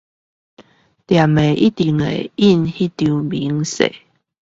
[0.03, 0.05] 店家
[1.53, 3.93] 一定會列印那張明細